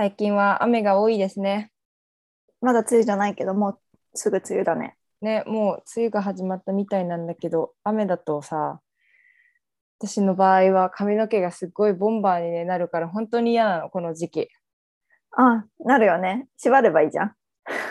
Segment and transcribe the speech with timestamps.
[0.00, 1.70] 最近は雨が多いですね。
[2.62, 3.78] まだ梅雨じゃないけど、もう
[4.14, 4.96] すぐ梅雨だね。
[5.20, 8.80] ね、もう梅雨が始まったみたいなんだけど、雨だとさ、
[9.98, 14.48] 私の場合は髪の毛がすっごいボンバーに、ね、なるから本当に嫌なの、この時期。
[15.32, 16.48] あ、なるよね。
[16.56, 17.34] 縛ればいいじゃん。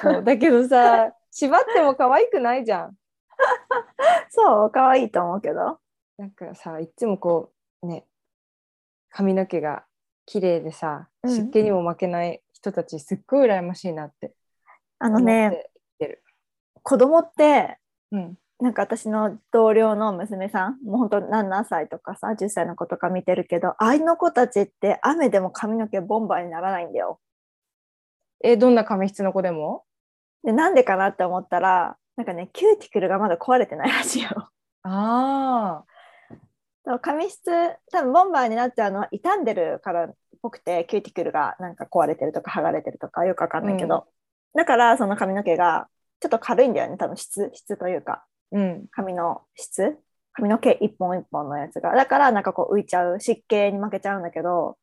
[0.02, 2.96] そうだけどさ、縛っても可愛くないじゃん。
[4.32, 5.78] そう、可愛いと思うけど。
[6.18, 7.52] なんかさ、いつもこ
[7.84, 8.08] う、ね、
[9.12, 9.86] 髪の毛が
[10.30, 14.32] 綺麗でさ、うん湿気にも負けない人たち、すっごい羨ましいなって
[15.00, 15.66] あのね。
[16.84, 17.78] 子供って、
[18.12, 18.38] うん。
[18.60, 27.20] なんか私の同僚の娘さん、もう本当7歳とかさ、10歳の子とか見てるけど、ああいう子たちって雨でも髪の毛ボンバーにならないんだよ。
[28.44, 29.84] え、どんな髪質の子でも？
[30.44, 34.30] で、なんでかなって思ったら、なんかね、キューティクルがまだ壊れてないらしいよ。
[34.84, 35.84] あ
[36.98, 37.52] 髪質
[37.92, 44.08] 多分ボンバーになっちゃうのは傷んでるからっぽくてキューティクルがなんか壊れてるとか剥がれてるとかよくわかんないけど、
[44.56, 45.88] だからその髪の毛が
[46.20, 48.88] ちょっと軽いんだよね多分質質というかうん。
[48.90, 49.98] 髪の質
[50.34, 54.78] 髪の毛一本一本のやつがだからなんかこう浮いちゃう湿気に負けちゃうんだけど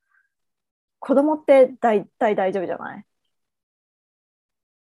[0.99, 3.05] 子供って大体大丈夫じゃない？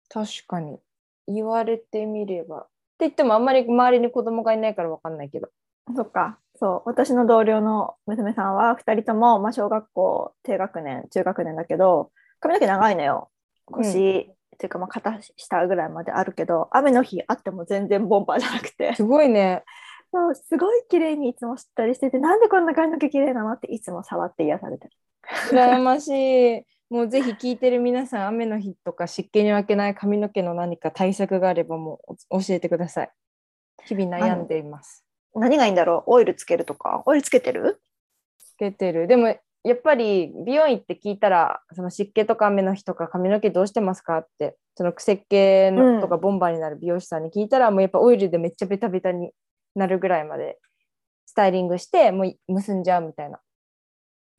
[0.09, 0.79] 確かに。
[1.27, 2.61] 言われてみれば。
[2.61, 2.69] って
[3.01, 5.49] 言ってもあんまり周りに子供がいないからわかんないけど。
[5.95, 13.31] そっかそう私の同僚の娘さんは2人とも、まあ、小学校低学年中学年だけど髪の毛長いのよ
[13.67, 19.63] 腰、っていうかまあ肩下ぐらいまであるけど雨の日あっても全然ボンバーじゃなくてすごいね。
[20.11, 23.53] そうすごい綺麗にいつもしったりしててなんでこんな髪の毛綺麗なの？
[23.53, 24.93] っていつも触って癒されてる
[25.51, 26.65] 羨ましい。
[26.91, 33.11] もうぜひ聞いてる皆さん、雨の日とか湿気に負けない髪の毛の何か対策があればもうお教えてください。
[33.85, 35.08] 日々悩んでいます。
[35.35, 36.13] 何がいいんだろう？
[36.13, 37.03] オイルつけるとか？
[37.07, 37.81] オイルつけてる？
[38.39, 39.07] つけてる。
[39.07, 49.31] でもやっぱり美容院って聞いたらその湿気とか雨の日とか髪の毛どうしてますかってその癖っ気うんのとかボンバーになる美容師さんに聞いたら、もうやっぱオイルでめっちゃベタベタに
[49.75, 50.59] なるぐらいまで
[51.27, 53.41] スタイリングしてもう結んじゃうみたいな。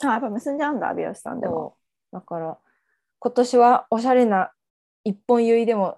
[0.04, 1.76] あやっぱ結んじゃうんだ美容師さんでも
[2.12, 2.58] だから
[3.20, 4.52] 今年はおしゃれな
[5.04, 5.98] 一本結いでも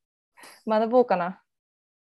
[0.66, 1.42] 学ぼうかな。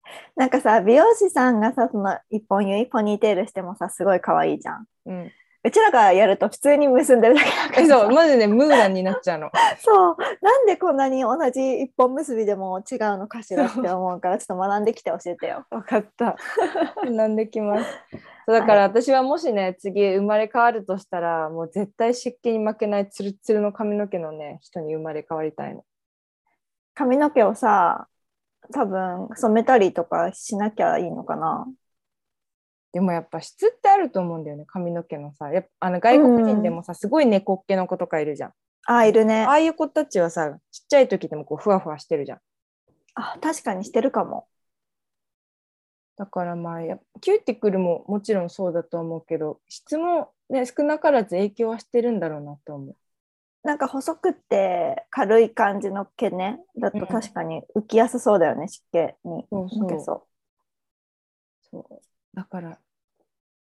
[0.35, 5.31] なんかさ美容師さんがさその一本結いポニーテールしてもさすごい可愛いじゃんうん、
[5.63, 9.51] うちらがやると普通に結んでるだけだからそうマジでムーランになっちゃうの。
[9.84, 15.66] そうなんでこんなに同じ一本結びでも違うのかしらって思うから ちょっと学んできて教えてよ。
[15.69, 16.35] 分かった。
[17.03, 17.90] 学んできます。
[18.46, 25.84] そうだから私はもしね、次生まれ変わるとしたら、もう絶対湿気に負けないツルツルの髪の毛のね、人に生まれ変わりたいの。
[26.94, 28.07] 髪の毛をさ
[28.73, 31.67] 多分染めたりとかしなきゃいいのかな。
[32.94, 35.50] でもやっぱ質ってあると思うんだよね、髪の毛のさ。
[35.51, 38.53] やっぱあの外国人でもさ、すごい猫っ毛の子とかいるじゃん。
[38.85, 39.44] ああいるね。
[39.44, 42.39] ああいう子たちはさ、ちっちゃい時でもこうふわふわしてるじゃん。
[43.16, 44.47] あ確かにしてるかも。
[46.17, 46.81] だからまあ
[47.22, 52.95] キューティクルももちろんそうだと思うけど質も、ね、少なからず影響はしてるんだろうなと思う。
[53.63, 58.97] なんか細くって軽い感じの毛ねだと確かに浮きやすそうだよね湿気
[59.28, 59.45] に。
[59.51, 59.90] そうそう。
[59.90, 60.28] そ
[61.72, 62.01] そう。
[62.34, 62.79] だから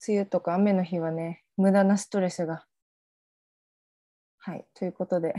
[0.08, 2.66] 梅雨とか雨の日はね無駄なストレスが。
[4.38, 4.66] はい。
[4.74, 5.36] ということで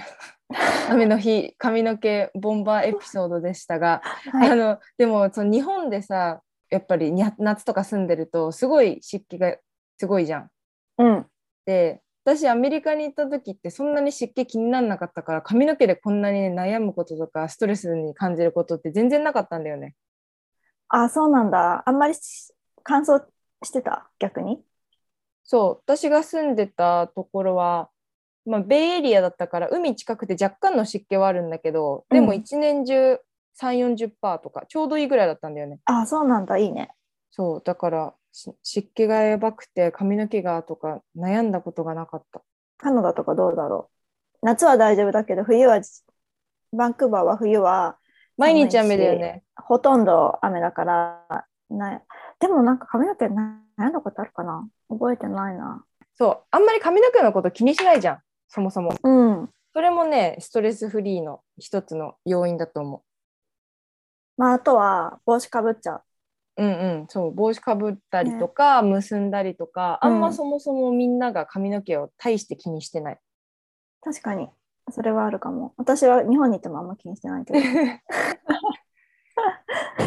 [0.91, 4.37] 雨の日髪の毛ボンバーエピソードでしたが、う。
[4.37, 4.51] はい。
[4.51, 9.57] あのでもその日本でさやっぱりに夏とか住んでるとすごい湿気が
[9.99, 10.51] すごいじゃん。
[10.99, 11.27] うん。
[11.65, 12.03] で
[12.37, 19.97] 私アメリカに行った時ってそんなに湿気気にならなかったから髪の毛でこんなに、ね、悩むこととかストレスに感じることって全然なかったんだよね。
[20.89, 21.83] あそうなんだ。
[21.87, 22.53] あんまりし
[22.83, 23.21] 乾燥
[23.65, 24.11] してた？
[24.19, 24.61] 逆に？
[25.45, 25.93] そう。
[25.95, 27.91] 私が住んでたところは、
[28.47, 32.37] まあ、ベイエリアだったから海近くて若干の湿気はあるんだけどでもうん。
[32.37, 33.19] 一年中
[33.61, 35.81] 3 4 0とかちょうどいいぐらいだったんだよね。
[35.85, 36.59] あそうなんだ。
[36.59, 36.91] いいね。
[37.31, 37.63] そう。
[37.65, 42.43] だからし湿気がやばくて髪の毛がとか悩んだことがなかった。
[42.79, 43.91] カナダとかどうだろ
[44.43, 44.47] う？
[44.47, 45.81] 夏は大丈夫だけど冬は
[46.73, 47.97] バンクーバーは冬は
[48.37, 49.43] 毎日雨だよね。
[49.57, 52.01] ほとんど雨だからな
[52.39, 54.67] でもなんか髪の毛な悩んだことあるかな？
[54.89, 55.85] 覚えてないな。
[56.17, 56.39] そう。
[56.51, 58.19] あんまり髪の毛のこと気にしないじゃん。
[58.49, 58.95] そもそも。
[59.03, 59.51] うん。
[59.73, 63.05] それもね、ストレスフリーの一つの要因だと思
[64.37, 66.03] まああとは帽子かぶっちゃう
[66.61, 66.65] う。
[66.65, 73.19] うんうん、そう、帽子かぶったりとか、結んだりとか、あんうんまそもそもみんなが髪の毛を大して気にしてない。
[74.03, 74.49] 確かに
[74.91, 77.61] それはあるかも私は日本にいてもあんま気にしてないけど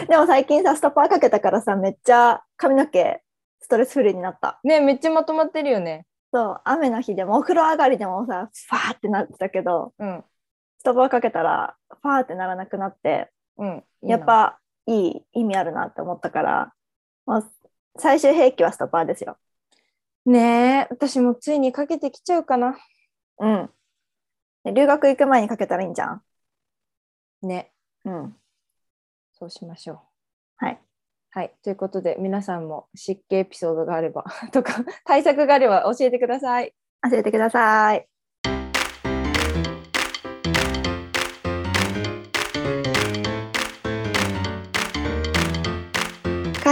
[0.09, 3.21] でも最近さストッパーかけたからさめっちゃ髪の毛
[3.61, 6.05] ストレスフリーになったね、めっちゃまとまってるよね。
[6.33, 10.23] そう雨の日でもお風呂上がりでもさファーってなってたけどうん。
[10.79, 13.83] ストッパーかけたらファーってならなくなってうん。
[14.01, 14.25] やっ。
[14.25, 16.73] ぱいい意味あるなって思ったから、
[17.25, 17.51] もう
[17.97, 19.37] 最終兵器はストッパーですよ。
[20.25, 22.77] ねえ、私もついにかけてきちゃうかな。
[23.39, 23.69] うん。
[24.63, 26.23] で留学行く前にかけたらいいんじゃん。
[27.41, 27.71] ね。
[28.05, 28.35] うん。
[29.33, 29.99] そうしましょう。
[30.65, 30.81] はい。
[31.31, 31.53] はい。
[31.63, 36.73] ということで、皆さんも湿気エピソードがあればとか、対策があれば教えてください。
[37.09, 38.12] 教えてください。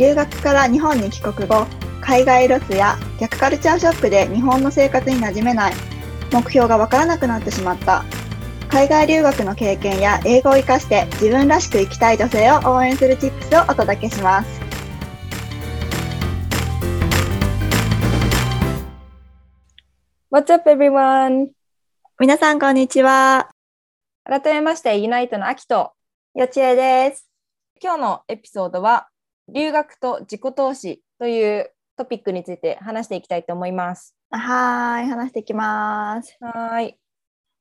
[0.00, 1.66] 留学から日本に帰国後
[2.00, 5.74] 海外ロスや逆カルチャーショックで日本の生活に馴染めない。
[6.32, 8.02] 目標がわからなくなってしまった。
[8.70, 14.60] 海外留学の経験や英語を活かして自分らしく生きたい女性を応援するチップスをお届けします。
[20.30, 21.48] What's up everyone?
[22.18, 23.50] 皆さんこんにちは。
[24.24, 25.92] 改めまして、ユナイトの秋と、
[26.34, 27.28] よちえです。
[27.82, 29.09] 今日のエピソードは、
[29.52, 34.16] 留学と自己投資というトピックについて話していきたいと思います。
[34.30, 36.96] はーい話していきますはーい。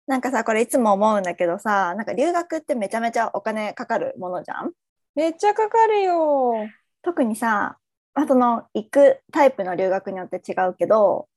[0.08, 4.72] なんかさこれいつも思うんだけどさなんか留学ってめちゃめちゃお金かかるものじゃん？
[5.16, 6.68] めっちゃかかるよ。
[7.02, 7.78] 特にさ、
[8.14, 11.28] まあ、その行くタイプの留学によって違うけど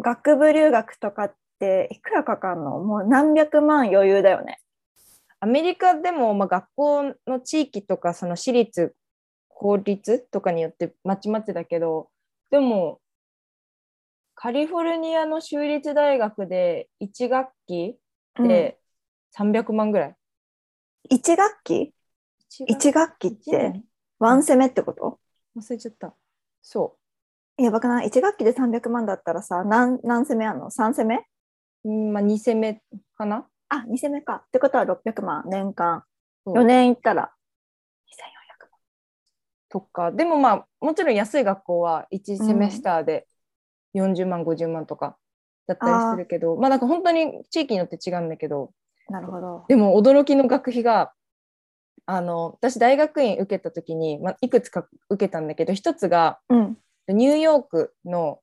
[0.00, 2.78] 学部留学とかっていくらかかるの？
[2.80, 4.58] もう何百万余裕だよね。
[5.40, 8.94] アメリカでも、まあ、学校の地域とか、その私立、
[9.62, 12.10] 公立とかによってまちまちだけど、
[12.50, 12.98] でも、
[14.34, 17.96] カリフォルニアの州立大学で1学期
[18.36, 18.80] で
[19.38, 20.16] 300万ぐらい。
[21.12, 21.94] 1学期
[22.68, 23.84] ？1 ?1 学期っ一て年？
[24.18, 25.20] ワンセメってこと？
[25.56, 26.12] 忘れちゃった。
[26.60, 26.96] そ
[27.56, 31.24] やばくない ?1 学期で300万だったらさ何何セメあんの ?3 セメ？
[31.84, 31.88] う。
[31.88, 32.82] うんまあ、2攻め
[33.16, 34.42] かなあ2セメか。
[34.46, 36.02] ってことは600万年間。
[36.44, 37.41] そう4年行ったら2400
[39.72, 43.26] とか、でもまあ、もちろん安い学校は1セメスターで
[43.94, 45.16] 40万、50万とか
[45.66, 48.70] だったりするけど、まあなんか本当に地域によって違うんだけど、
[49.08, 49.22] 万。
[49.22, 49.64] なるほど。
[49.68, 51.12] でも驚きの学費が、
[52.04, 56.76] あの、私大学院受けた時に、まあ、いくつか受けたんだけど、一つがうん。
[57.08, 58.40] ニューヨークの、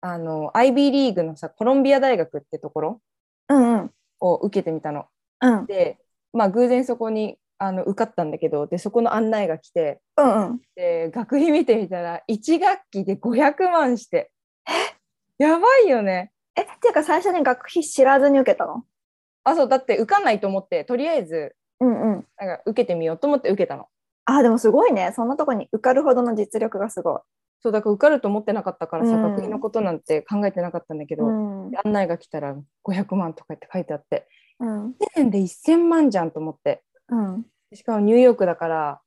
[0.00, 3.02] あの、IB リーグのさ、コロンビア大学ってところ
[3.48, 3.90] うんうん。
[4.20, 5.06] を受けてみたの。
[5.42, 5.98] うんで、
[6.32, 10.60] まあ偶然そこにあの受かったんだけど、で、そこの案内が来て、うんうん。
[10.74, 14.30] で学費見てみたら1学期で500万して。
[15.38, 16.32] やばいよね。
[16.56, 18.84] え、っていうか最初に学費知らずに受けたの？
[19.44, 22.26] あそうだって受かんないと思ってとりあえずうんうん。
[22.38, 23.86] なんか受けてみようと思って受けたの。
[24.24, 25.12] あ、でもすごいね。
[25.14, 27.20] そんなとこに受かるほどの実力がすごい。
[27.62, 29.22] そうだから受かると思ってなかったからさ、うん。
[29.22, 31.30] 学費のことなんて考えてなかったんだけど、う
[31.66, 31.70] ん。
[31.70, 34.26] で案内が来たら500万とかって書いてあって。
[34.60, 34.88] うん。
[34.88, 36.82] 1年で1000万じゃんと思って。
[37.12, 39.00] うん、しかもニューヨークだから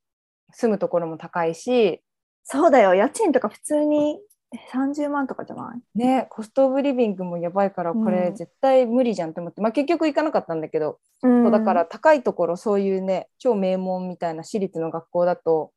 [0.51, 2.01] 住むところも高いし。
[2.43, 2.93] そうだよ。
[2.93, 4.19] 家賃とか普通に
[4.53, 5.97] え30万とかじゃない？
[5.97, 11.43] ねコストオブリビングもやばいからこれうん絶対無理じゃんと思って、まあ結局行かなかったんだけどうん。
[11.43, 15.71] そうだから高いところそういうね超名門みたいな私立の学校だと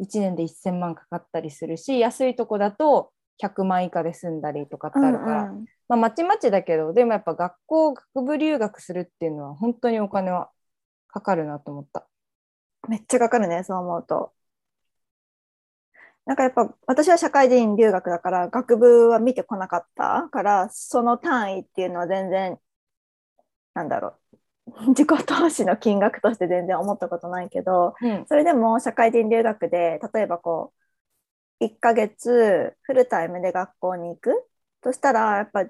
[0.00, 3.10] 1年で1000万かかったりするし安いとこだと
[3.42, 5.64] 100万以下で済んだりとかってあるから、うんうん。
[5.88, 10.50] まあまちまちだけどでもやっぱ学校学部留学するっていうのは本当にお金は
[11.08, 12.06] かかるなと思った。
[12.88, 14.32] めっちゃかかるね、そう思うと。
[16.26, 22.58] なんかやっぱ私は社会人留学だから学部は見てこなかったからその単位っていうのは全然
[23.74, 24.14] なんだろう。
[24.90, 28.26] 自己投資の金額として全然思ったことないけどうん。
[28.26, 30.72] それでも社会人留学で例えばこ
[31.60, 34.48] う1ヶ月フルタイムで学校に行く？
[34.82, 35.66] としたらやっぱ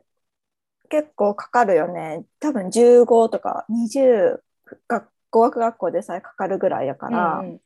[0.90, 2.26] 結構かかるよね。
[2.40, 4.44] 多分15とか20
[4.88, 7.60] 学語学学校でさえかかるぐらいやから、うんうん。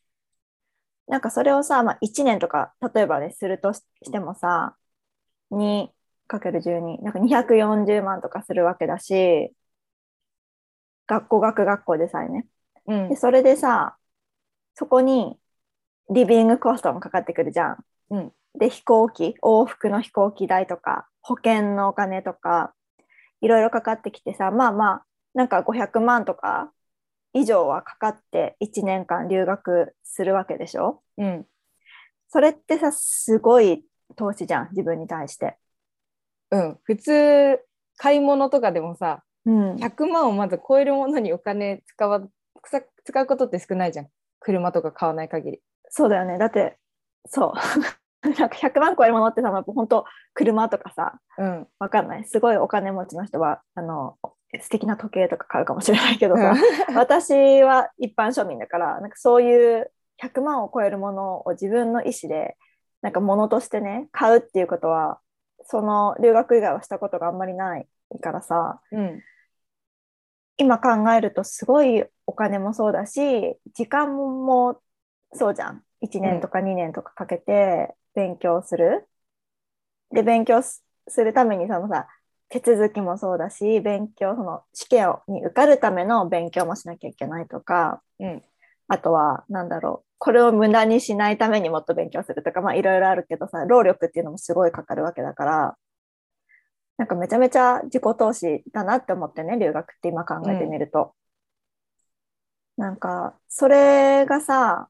[1.06, 4.75] なんかそれをさ、まあ、1年とか例えばねするとししてもさ
[5.50, 9.52] 2×12 なんか240万とかするわけだし
[11.06, 12.46] 学校学学校でさえね。
[12.87, 13.08] うん。
[13.10, 13.96] でそれでさ
[14.75, 15.37] そこに
[16.10, 17.84] リビングコストもかかってくるじゃん。
[18.10, 18.32] うん。
[18.58, 22.72] で飛行機往復の飛行機代とか保険のお金とか
[23.42, 26.72] いろいろかかってきてさまあまあなんか500万とか
[27.32, 31.02] 以上はかかって1年間留学するわけでしょ？
[31.18, 31.47] うん。
[32.28, 33.85] それってさすごい
[34.16, 35.56] 投資じゃん自分に対して。
[36.50, 36.78] うん。
[36.85, 37.61] 普通、
[37.97, 42.20] 買い物とかでもさ、うん、100万をまず超えるものにお金使わ
[42.62, 44.08] 使使うことって少ないじゃん。
[44.40, 45.62] 車とか買わない限り。
[45.90, 46.78] そうだよねだって
[47.26, 47.54] そ
[48.25, 50.04] う なんか100万超えるものってさ本当
[50.35, 51.68] 車とかさうん。
[51.78, 54.18] わかんないすごいお金持ちの人はあの
[54.60, 56.54] 素敵な時計とか買うかもしれないけどさ、
[56.94, 59.90] 私は一般庶民だからなんかそういう
[60.22, 62.56] 100万を超えるものを自分の意思で
[63.02, 65.20] なんか物としてね買うっていうことは
[65.64, 67.86] その留学以外はしたことがあんまりない
[68.20, 69.22] からさうん。
[70.60, 74.80] 今考えるとすごいお金もそうだし時間も
[75.32, 79.06] そうじゃん1年とか2年とかかけて勉強する。
[80.10, 82.08] で勉強すするためにそのさ
[82.48, 88.42] 手続きもそうだし勉強その試験をに受かるための勉強もしなきゃいけないとかうん。
[88.88, 95.76] あとはなんだろうこれを無駄にしないためにもっと勉強するとかまあいろいろあるけどさ労力っていうのもすごいかかるわけだから
[96.96, 101.14] なんかめちゃめちゃ自己投資だなって思ってね留学って今考えてみると、
[102.76, 104.88] なんかそれがさ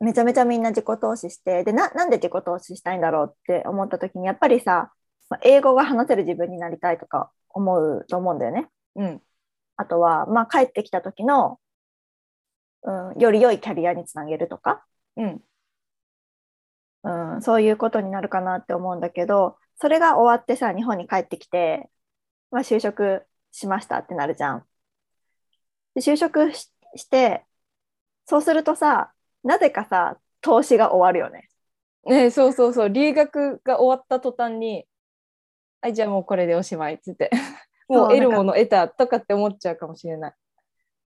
[0.00, 4.97] めちゃめちゃみんな自己投資してでななんで自己投資したいんだろうって思った時にやっぱりさまあ
[5.42, 8.68] 英語が話せる自分になりたいとか思うと思うんだよね。
[8.96, 9.22] うん。
[9.76, 11.60] あとは、まあ、帰ってきた時の、
[12.82, 14.84] うん、より良いキャリアにつなげるとか、
[15.16, 15.42] うん。
[17.04, 21.88] うん、そういうことになるかなって思うんだけどそれが終わってさ日本に帰ってきて、
[22.50, 24.64] まあ、就職しましたってなるじゃん。
[25.94, 27.44] で就職しして
[28.26, 29.12] そうするとさ
[29.44, 31.48] なぜかさ投資が終わるよね。
[32.04, 32.90] ねそうそうそう。
[32.90, 34.86] 留学が終わった途端に、
[35.80, 37.30] はい、じゃあもうこれでおしまいっつって。
[37.88, 40.32] もう得るもの得たとかって思っちゃうかもしれない。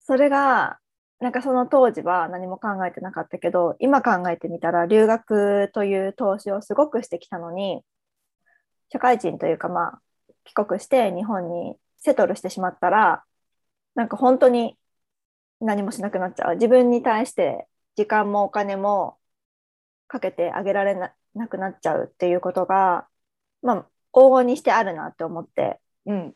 [0.01, 0.79] それが
[1.21, 7.83] なんかその当時は何も考えてなかったけど今考えてみたら留学という投資をすごくしてきたのに
[8.91, 10.01] 社会人というかまあ
[10.45, 13.23] 帰国して日本にセトルしてしまったら
[13.95, 14.79] なんか本当に
[15.61, 19.19] 何もしなくなっちゃう自分に対して時間もお金も
[20.09, 23.07] かけてあげられななくなっちゃうっていうことが
[23.63, 26.35] まあ往々にしてあるなって思ってうん。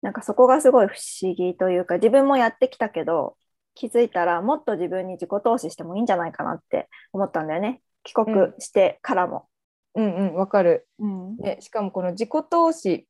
[0.00, 3.36] なんかそこがすごい不思議というか自分もやってきたけど
[3.74, 9.48] 気づいたらもっと自分に自己投資してもいいんじゃないかなって思ったんだよね帰国してからも。
[9.94, 10.86] うんうん、わかる。
[10.98, 13.04] うんで、しかもこの自己投資っ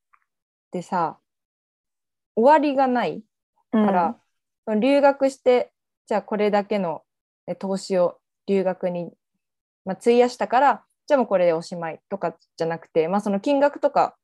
[0.73, 1.19] てさ、
[2.35, 3.23] 終わりがない
[3.71, 4.21] から、
[4.65, 5.73] その留学して、
[6.07, 7.03] じゃあこれだけの
[7.49, 9.11] え投資を留学に、
[9.85, 14.15] まあ、費やしたから、じゃあもうこれでおしまいとかじゃなくて、まあ、その金額とか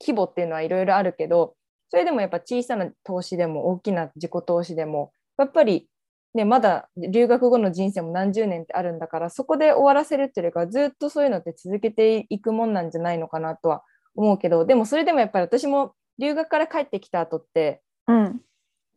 [0.00, 1.54] 規模っていうのはいろいろあるけど、
[1.90, 5.88] それでもやっぱ小さな投資でも大きな自己投資でも、やっぱり、
[6.34, 13.84] ね、まだ留学後の人生も何十年ってあるんだから、そこで終わらせるっていうよりかは、ずっとそういうのって続けていくもんなんじゃないのかなとは
[14.16, 18.40] 思うけど、でもそれでもやっぱり私も留学から帰ってきた後って、うん。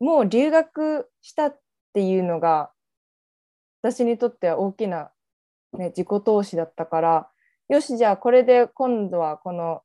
[0.00, 1.58] もう留学したっ
[1.92, 2.72] ていうのが
[3.82, 5.10] 私にとっては大きな、
[5.72, 7.28] ね、自己投資だったから
[7.68, 9.82] よしじゃあこれで今度はこの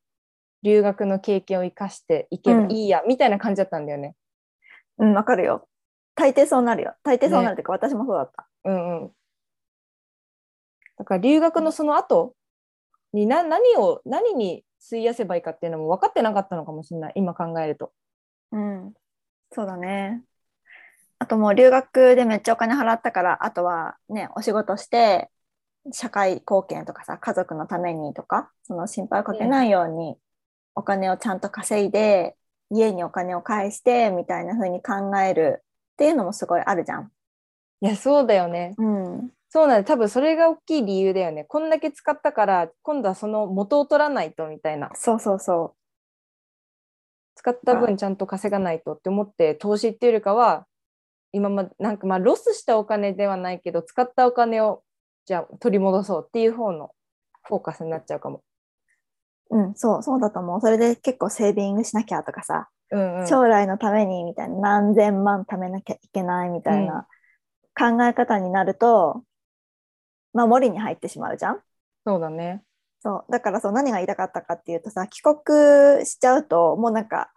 [0.64, 4.16] 留学の経験を生かしていけばいいや、みたいな感じだったんだよね。
[4.98, 5.68] うん、わかるよ。
[6.16, 6.96] 大抵そうなるよ。
[7.04, 8.48] 大抵そうなるっていうか、私もそうだった。
[8.64, 9.12] うんうん、
[10.98, 12.34] だから留学のその後
[13.12, 17.92] にな何を何に費やせばいいかっていうのも分かってなかったのかもしれない今考えると。
[18.54, 18.94] うん、
[19.52, 20.24] そうだね。
[21.20, 25.30] あともう留学でめっちゃお金払ったから、あとはね、お仕事して、
[25.92, 30.18] 社会貢献とかさ、家族のためにとか、その心配をかけないように、
[30.76, 32.36] お金をちゃんと稼いで、
[32.70, 35.64] 家にお金を返して、みたいな風に考える
[35.94, 37.12] っていうのもすごいあるじゃん。
[37.82, 38.76] いやそうだよね。
[38.78, 39.32] うん。
[39.50, 41.44] そうなんだ多分それが大きい理由だよね。
[41.44, 44.90] こんだけ使ったから今度はその元を取らないとみたいな。
[44.96, 45.76] そうそうそ
[47.36, 50.66] 使った分ちゃんと稼がないとって思って投資っていうよりかは
[51.34, 54.83] 今まなんかまあロスしたお金ではないけど使ったお金を
[55.26, 56.92] じゃあ取り戻そうっていう方の
[57.44, 58.44] フォーカスになっちゃうかも。
[59.50, 59.58] う。
[59.58, 60.62] うん、そう、そうだと思う。
[60.62, 67.08] それで結構セービングしなきゃとかさ、うんうん、将来のためにみたいな何千万貯めなきゃいけないみたいな
[67.78, 69.24] 考え方になると、
[70.34, 71.60] 守りに入ってしまうじゃん
[72.06, 72.64] そうだね。
[73.02, 77.32] そうだからそう何が言いたかったかっていうとさ帰国しちゃうともうなんか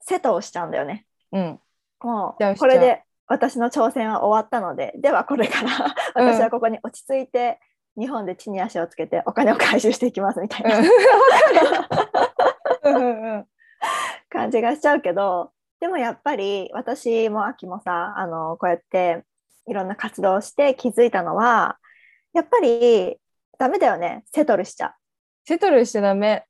[0.00, 1.60] セトをしちゃうんだよねうん。
[2.00, 7.58] もうこれで私の挑戦は終わったのでではこれから私はここに落ち着いて
[7.98, 10.82] 日本で地に足をつけてお金を回収していきますみたいな。
[14.28, 19.22] 感じがしちゃうけどでもやっぱり私も秋もさあのこうやって
[19.66, 21.78] いろんな活動をして気づいたのは
[22.34, 23.16] やっぱり
[23.58, 24.24] ダメだよね。
[24.32, 24.94] セトルしちゃ
[25.44, 26.44] セトルしちゃダメ。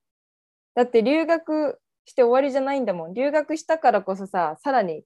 [0.75, 3.14] だって留学して終わりじゃないんだもん。
[3.14, 5.02] 留学したからこそさ、さらに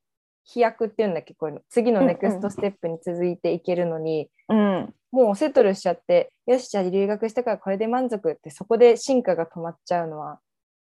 [0.50, 1.62] 飛躍っていうんだっけ、こういうの。
[1.68, 4.94] 次のネクストステップに続いていけるのに、うん。
[5.10, 10.40] もうセトルしちゃって、よし、じゃあ留学したからこれで満足って、そこで進化が止まっちゃうのは、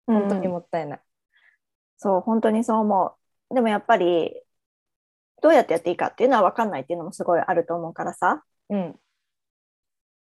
[0.06, 1.00] 本当にもったいない。
[1.98, 3.16] そう本当にそう思
[3.52, 3.56] う。
[3.56, 4.42] でもやっぱり
[5.42, 8.44] どうやってやっていいかっていうのは分かんないっていうのもすごいあると思うからさ。
[8.70, 8.96] うん。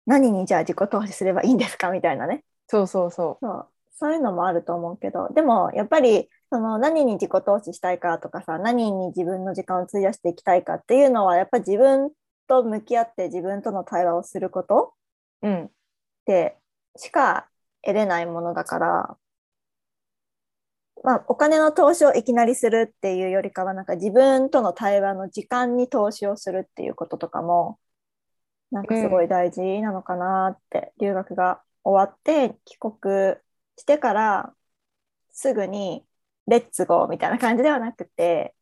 [0.06, 1.92] 何にじゃあ自己投資すればいいんですか？
[1.92, 2.44] みたいなね。
[2.68, 3.68] そうそうそそう
[4.02, 12.10] そういうのもあると思うけどでもやっぱりその何に自己投資したいかとかさ何に自分の時間を費やしていきたいかっていうのはやっぱ自分
[12.48, 14.96] と向き合って自分との対話をすること
[15.44, 15.48] う。
[15.48, 15.72] うん。
[16.26, 16.58] で
[16.98, 17.48] しか
[17.84, 19.18] 得れないものだから、
[21.04, 27.78] まあ、お金の投資をいきなりするっていうよりかはなんか自分との対話の時間に投資をするっていうこととかも
[28.72, 33.36] なんかすごい大事なのかなって、留学が終わって帰国
[33.82, 34.54] してから
[35.32, 36.06] すぐに
[36.48, 38.56] レッツゴーみたいな感じではなくて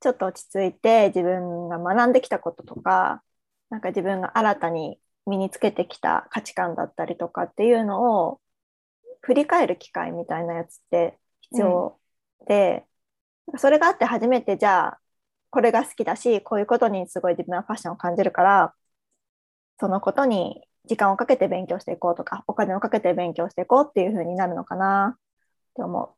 [0.00, 3.22] ちょっと落ち着いて自分が学んできたこととか
[3.70, 8.40] なんか自分が新たに身につけてきた価値観だったりとかっていうのを
[9.20, 11.98] 振り返る機会みたいなやつって必要
[12.48, 12.84] で、
[13.56, 15.00] それがあって初めてじゃあ
[15.50, 18.74] これが好きだしこういうことにすごい自分はパッションを感じるから
[19.80, 25.18] そのことに時間をかけて勉強していこうとかお金をかけて勉強していこうっていう風になるのかなっ
[25.74, 26.14] て思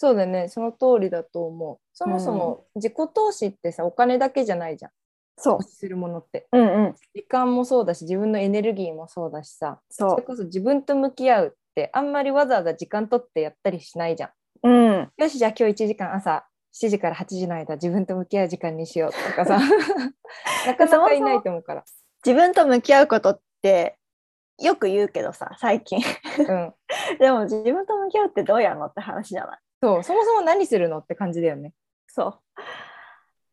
[0.00, 1.78] そうだね、その通りだと思う。
[1.92, 4.90] そもそも自己投資ってさ、お金だけじゃないじゃん。
[4.90, 4.94] う。
[5.36, 6.46] そ投資するものって。
[6.52, 6.58] う。
[6.58, 6.94] うんうん。
[7.14, 14.30] 時間もそうだし、自分のエネルギーもそうだしさ、そそれこそ自分と向き合うって、あんまりわざわざ時間取ってやったりしないじゃん。
[14.62, 14.68] う。
[14.68, 15.12] うん。
[15.16, 19.58] よし、じゃあ今日1時間朝7時から8時の間、自分と向き合う時間にしようとかさ、
[20.64, 21.84] なかなかいないと思うから。
[22.24, 23.97] 自分と向き合うことって
[24.60, 26.00] よく言うけどさ最近
[26.38, 26.74] うん。
[27.18, 29.58] でも自分と向き合うってどうやるのって話じゃない？
[29.82, 31.72] そう、そもそも何するのって感じだよね。
[32.08, 32.40] そう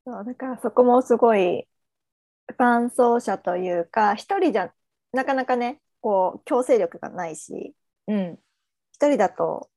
[0.05, 1.67] そうだからそこもすごい
[2.57, 4.71] 伴走者というか一人じゃ
[5.13, 7.75] なかなかねこう強制力がないし
[8.07, 8.39] うん。
[8.93, 9.69] 一人だと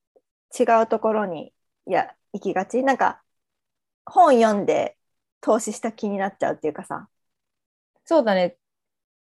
[0.57, 1.53] 違うところに
[1.87, 3.21] いや行きがちなんか
[4.05, 4.97] 本読んで
[5.41, 7.09] 投資した気になっちゃうっていうかさ
[8.05, 8.57] そうだね。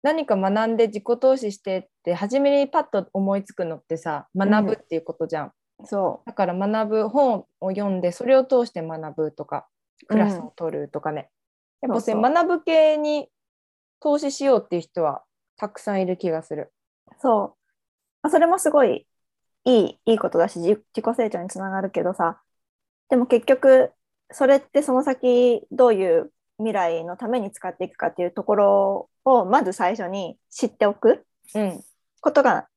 [0.07, 5.53] 何か学んで自己投資してって、初めにパッと思いつくのってさ、学ぶっていうことじゃん。
[5.85, 9.66] そだから学ぶ本を読んでそれを通して学ぶとか
[10.07, 11.29] クラスを取るとかね、
[11.81, 12.23] やっぱそうそう。
[12.23, 13.29] 学ぶ系に
[13.99, 15.25] 投資しようっていう人は
[15.57, 16.73] たくさんいる気がする。
[17.11, 17.71] うそう。
[18.23, 19.09] あそれもすごい
[19.64, 22.40] いいいいことだし自自己成長につながるけどさ。
[23.09, 23.90] でも結局
[24.31, 31.25] それってその先どういう未来のために使っていくかっていうところをまず最初に知っておく。
[31.55, 31.81] うん、
[32.21, 32.69] ことが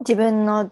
[0.00, 0.70] 自分の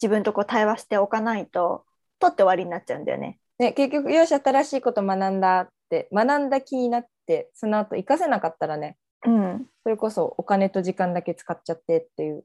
[0.00, 1.84] 自分とこう対話しておかないと
[2.18, 3.38] 取って終わりになっちゃうんだよね。
[3.58, 12.44] ね結局よし新しいこと学んだって学んだ気になってその後活かせなかったらねうん、それこそお金と時間だけ使っちゃってっていう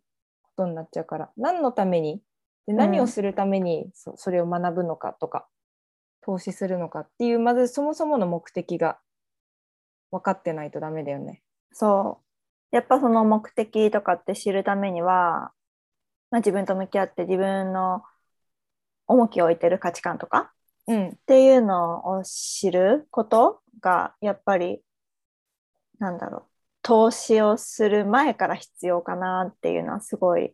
[0.56, 2.22] ことになっちゃうから何のために
[2.68, 5.48] で何をするためにそそれを学ぶのかとか、
[6.22, 9.00] 投資するのかっていうまずそもそもの目的が
[10.12, 11.42] 分かってないとダメだよね。
[11.72, 12.20] そ
[12.72, 12.76] う。
[12.76, 15.52] やっぱその目的とかって知るためには、
[16.30, 18.04] まあ、自分と向き合って自分の
[19.08, 20.54] 重きを置いてる価値観とか
[20.88, 24.82] うん、っていうのを知ることがやっぱり
[26.00, 26.44] なんだろう
[26.82, 30.54] 投資をする前から必要かなっていうのはすごい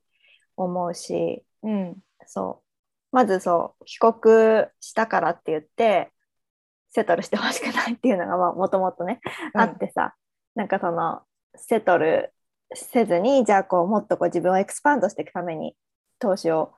[0.56, 2.67] 思うしうん、そう
[3.12, 6.12] まずそう帰国したからって言って
[6.90, 9.20] セトルしてほしくないっていうのがもともとね、
[9.54, 10.16] あってさ
[10.56, 11.22] なんかその
[11.56, 12.34] セトル
[12.74, 15.76] せずにじゃあこうもっとこう自分をエクスパンドしていくために
[16.20, 16.74] 投資を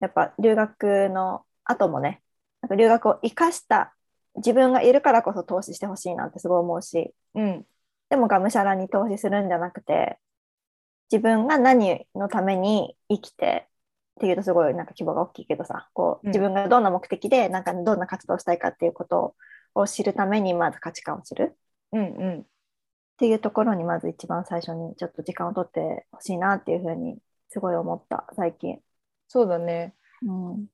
[0.00, 2.22] やっぱ留学の後もね
[2.62, 3.94] なんか留学を生かした
[4.36, 7.66] 自分がいるからこそ投資してほしいなってすごい思うしうん、
[8.08, 10.18] でもがむしゃらに投資するんじゃなくて
[11.12, 13.68] 自分が何のために生きて
[14.16, 19.34] っていうとすごいなんか規模が大きいけどさこう自分がどんな目的でなんかどんな活動をしたいかっていうこと
[19.74, 21.56] を知るためにまず価値観を知る
[21.92, 22.04] うん、う
[22.38, 22.40] ん。
[22.40, 22.44] っ
[23.18, 28.80] ていうところにまず一番最初にちょっと時間を取ってほしいなっていうふうにすごい思った最近。
[29.28, 29.94] そうだね。
[30.22, 30.66] うん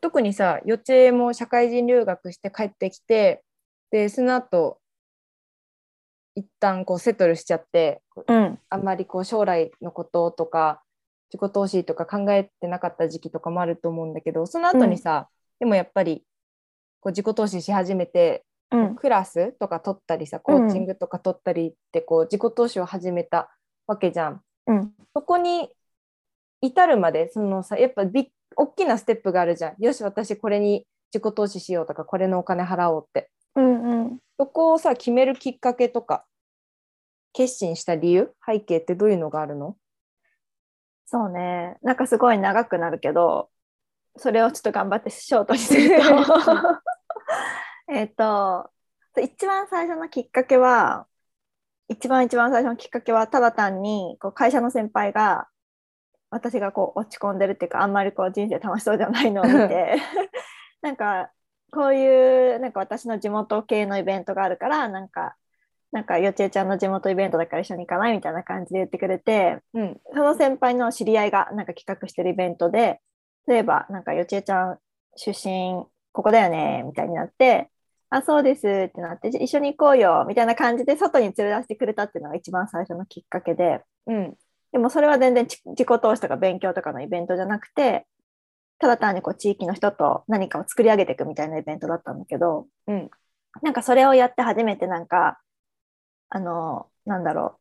[0.00, 3.44] 特にさ、予定も社会人留学して帰ってきて、
[3.92, 4.80] で、その後、
[6.34, 10.82] 一旦こうセトルしちゃってうんあんまりこう将来のこととか
[11.32, 16.24] 自己投資とか考えてなかった時期とかもあると思うんだけどその後にさ、でもやっぱり
[17.00, 23.50] こう自己投資し始めてうんクラスとか取ったりさコーチングとか取ったりってこう自己投資を始めた
[23.86, 24.42] わけじゃん。
[24.66, 25.70] うんそこに
[26.60, 28.02] 至るまでそのさやっぱ
[28.56, 29.82] 大きなステップがあるじゃん。
[29.82, 33.30] よし私これに自己投資しようとかこれのお金払おうって。
[33.54, 36.26] うんうんそこをさ決めるきっかけとか
[37.32, 39.76] 決心した理由背景ってどういうのがあるの？
[41.06, 41.78] そうね。
[41.82, 43.50] なんかすごい長くなるけど
[44.16, 46.04] それをちょっと頑張ってショートにすると。
[47.88, 48.70] えっと
[49.20, 51.06] 一番最初のきっかけは
[51.88, 55.48] 一番一番最初のきっかけはただ単にこう会社の先輩が
[56.30, 59.96] 私がこう落ち込んでるっていうかあんまりこう人生楽しそうじゃないのを見て。
[60.82, 61.32] なんか
[61.72, 65.36] こういうなんか私の地元系のイベントがあるからなんか
[65.96, 70.00] なんかよちえちゃんの地元イベントだから一緒に行かないみたいな感じで言ってくれてうん。
[70.12, 73.00] その先輩の知り合いがなんか企画してるイベントで
[73.46, 74.78] 例えばなんかよちえちゃん
[75.16, 77.70] 出身ここだよねみたいになって
[78.10, 83.80] あそうですってなって一緒に行こうよみたいな感じで外に連れ出してくれたっていうのが一番最初のきっかけで。
[84.06, 84.34] うん。
[84.72, 88.06] でもそれは全然ち自己投資とか勉強とかのイベントじゃなくて
[88.78, 93.08] ただ単にこう地域の人と何かを作り上げていくみたいなイベントだったんだけど、うん。
[93.62, 95.38] なんかそれをやって初めてなんか
[96.28, 97.58] あのなんだろ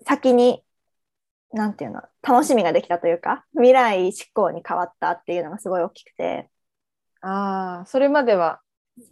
[0.00, 0.04] う。
[0.04, 0.62] 先に
[1.52, 6.48] なんていうの楽しみができたというか未来志向に変わったっていうのがすごい大きくて。
[7.22, 8.60] ああそれまでは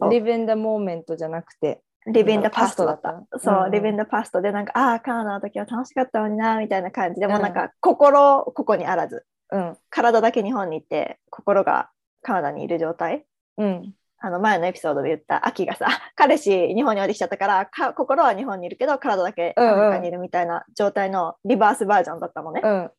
[0.09, 3.23] リベンダモーメントじゃなくてリビンドパストだった。
[3.39, 3.71] そう、うんうん。
[3.71, 9.25] リビンドパストでなんかああカナダの時は楽しかったのになみたいな感じで、もなんか心ここにあらず。
[9.51, 9.77] うん。
[9.89, 11.89] 体だけ日本に行って心が
[12.21, 13.25] カナダにいる状態。
[13.57, 22.91] うんあの前のエピソードで言った秋がさ 彼氏日本に降りてきちゃったからか心は日本にいるけど体だけアメリカにいるみたいな状態のリバースバージョンだったのね、うん。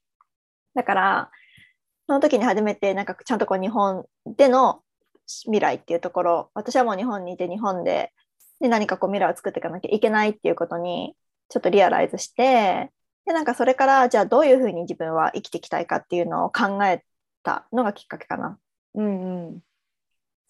[0.75, 1.31] だから
[2.07, 4.83] その時に初めてなんかちゃんとこう日本での
[5.27, 8.13] 未来っていうところ私はもう日本にいて日本で
[8.61, 11.15] で何かこう未来を作っていかなきゃいけないっていうことに
[11.49, 12.91] ちょっとリアライズして
[13.27, 17.05] でなんかそれからじゃあどういうふうに自分は生きていきたいかっていうのを考え
[17.43, 18.59] たのがきっかけかな。
[18.95, 19.61] うんうん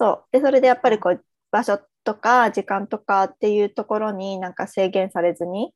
[0.01, 5.75] そうでそれでやっぱりこう場所とか時間とかっていうところになんか制限されずに、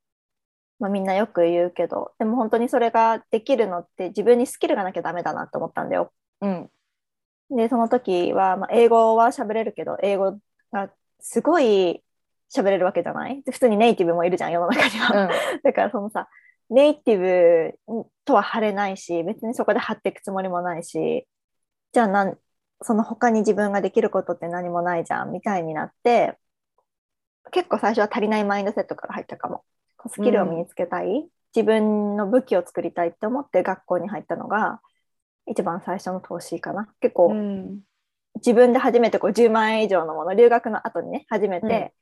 [0.80, 6.10] まあ、みんなよく言うけどでも本当にそれができるのって自分にスキルがなきゃダメだなと思ったんだよ。
[6.40, 6.70] うん
[7.50, 10.38] でその時は、まあ、英語は喋れるけど英語
[10.72, 12.02] がすごい
[12.50, 13.42] 喋れるわけじゃない？
[13.42, 15.30] で普通にネイティブもいるじゃん世の中には。
[15.62, 16.28] だからそのさ
[16.70, 17.78] ネイティブ
[18.24, 21.26] とは張れないし別にそこで張っていくつもりもないし
[21.92, 22.38] じゃあなん
[22.84, 26.38] その他に自分ができることって何もないじゃんみたいになって
[27.50, 29.62] 結構最初は足りないマインドセットから入ったかも。
[30.08, 34.80] スキルを身につけたい、自分の武器を作りたいって思って学校に入ったのが
[35.46, 36.88] 一番最初の投資かな。
[37.00, 37.80] 結構、うん。
[38.36, 41.94] 自分で初めてこう10万円以上のもの留学の後にね初めて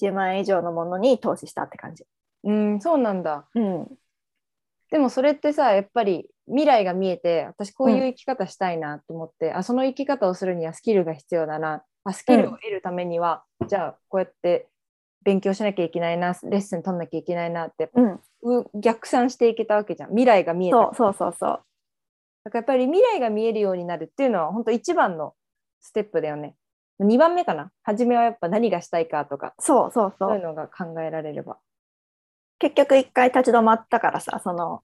[0.00, 2.04] 10万円以上のものに投資したって感じ。
[2.44, 3.48] うんそうなんだ。
[3.54, 3.88] うん
[4.90, 11.82] でもそれってさやっぱり未来が見えて私こういう生き方したいなと思って、あその生き方をするにはスキルが必要だな。
[12.04, 14.68] あスキルを得るためには、じゃあこうやって
[15.22, 20.10] 勉強しなきゃいけないなレッスン取んなきゃいけないなってうん、う逆算していけたわけじゃん。
[20.10, 21.60] 未来が見えたそうそうそうそう。
[22.44, 25.34] だからやっぱり未来が見えるようになるっていうのは本当一番の
[25.80, 26.56] ステップだよね。
[27.00, 27.70] 2番目かな。
[27.82, 29.54] 初めはやっぱ何がしたいかとか。
[29.60, 31.58] そうそうそそういううのが考えられれば
[32.60, 34.82] 結局一回立ち止まったからさその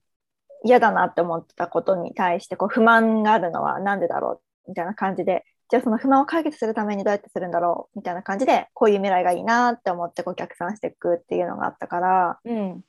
[0.65, 12.81] 嫌だなって思ってたことに対してこう不満があるのはなんでだろうみたいな感じでじゃあその不満を解決するためにどうやってするんだろうみたいな感じでこういう未来がいいなって思ってこう逆算していくっていうのがあったからうん。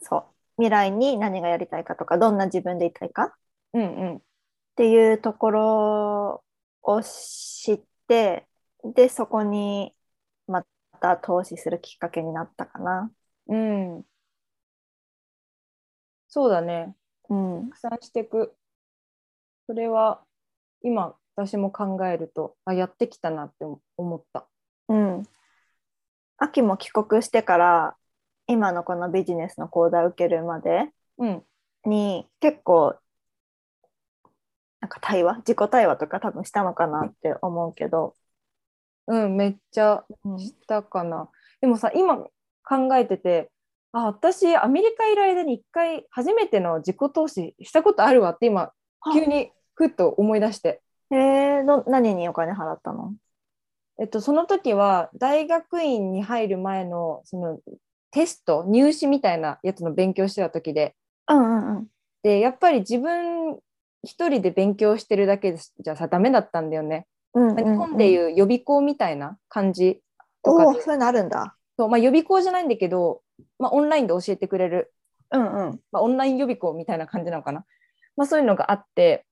[0.00, 0.24] そう。
[0.58, 3.32] 未来に何がやりたいかとかどんな自分でいたいかっ
[3.74, 4.22] うんうん。
[4.76, 6.44] ていうところ
[6.82, 8.46] を知って
[8.94, 9.95] でそこにま
[10.98, 13.10] た投資するきっかけになったかな。
[13.48, 14.04] うん。
[16.28, 16.94] そうだね。
[17.28, 17.70] うん。
[17.70, 18.54] 拡散していく。
[19.66, 20.22] それは
[20.82, 23.64] 今私も考えるとあやってきたなって
[23.96, 24.48] 思った。
[24.88, 25.22] うん。
[26.38, 27.96] 秋も帰国してから
[28.46, 31.46] 今のこのビジネスの講座を受けるまでうん。
[31.84, 32.96] に結構
[34.80, 38.14] なんか対話自己対話とか多分したのかなって思うけど、
[39.08, 40.04] うんめっちゃ
[40.38, 41.28] したかな。
[41.60, 43.50] でもさ今考えてて
[43.92, 48.72] あ私アメリカいる間に一回初めての自己投資したことあるわって今
[49.12, 50.82] 急にふっと思い出して。
[51.10, 51.16] へ
[51.60, 53.14] えど何にお金払ったの？
[53.98, 57.58] えっと、その時は大学院に入る前のその
[58.10, 60.94] テスト入試みたいなやつの勉強してた時で。
[61.28, 61.86] うんうんうん。
[62.22, 63.58] でやっぱり自分
[64.02, 67.06] 一人で勉強してるだけじゃさダメだったんだよね。
[67.36, 70.00] うんうんうん、日本でいう予備校みたいな感じ
[70.42, 71.54] とかそういうのあるんだ。
[71.78, 73.20] そう、まあ、予備校じゃないんだけど、
[73.58, 74.94] まあ、オンラインで教えてくれる、
[75.30, 75.80] うんうん。
[75.92, 77.66] まあ、オンライン予備校みたいな感じなのかな、
[78.16, 79.26] まあ、そういうのがあって。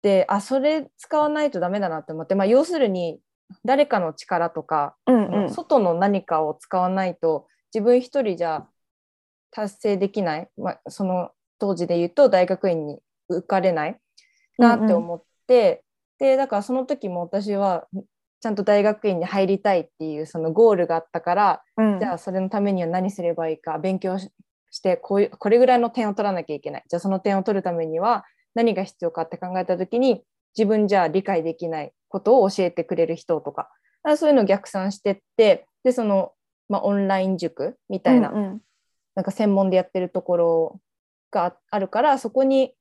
[0.00, 3.18] であそれ使わないとダメだなって思って、まあ、要するに
[3.64, 5.50] 誰かの力とか、うんうん。
[5.50, 8.68] 外の何かを使わないと自分一人じゃ
[9.50, 13.98] 達成できない、まあ、その当時で言うと大学院に受かれない。
[14.58, 15.84] なって思って、
[16.18, 17.86] でだからその時も私は
[18.40, 22.00] ちゃんと大学院に入りたいっていうそのゴールがあったから、うん。
[22.00, 24.30] じゃあそれのためには何すればいいか勉強し
[24.70, 26.84] してこういうこれぐらいの点を取らなきゃいけない。
[26.88, 30.22] じゃあその点を取るためには何が必要かって考えた時に
[30.56, 33.70] 自分じゃ理解できないことを教えてくれる人とかだか
[34.10, 36.32] らそういうのを逆算してってでその、
[36.68, 38.60] まあ、オンライン塾みたいな,、うんうん。
[39.14, 40.80] なんか専門でやってるところ
[41.30, 42.74] があるからそこに